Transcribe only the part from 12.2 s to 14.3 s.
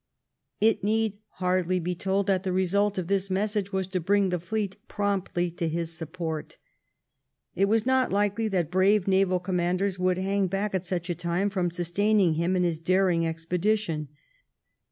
him in his daring expedition.